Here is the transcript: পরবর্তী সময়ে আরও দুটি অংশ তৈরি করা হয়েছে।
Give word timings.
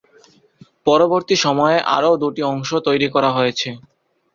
পরবর্তী 0.87 1.35
সময়ে 1.45 1.77
আরও 1.95 2.11
দুটি 2.21 2.41
অংশ 2.51 2.69
তৈরি 2.87 3.07
করা 3.15 3.29
হয়েছে। 3.37 3.69